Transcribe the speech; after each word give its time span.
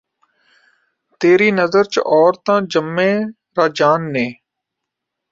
ਤੇਰੀ 1.21 1.49
ਨਜ਼ਰ 1.51 1.83
ਚ 1.83 1.99
ਔਰ 1.99 2.35
ਤ 2.45 2.59
ਜੰਮੇ 2.67 3.09
ਰਾਜਾਨ 3.57 4.11
ਨੇ 4.11 4.25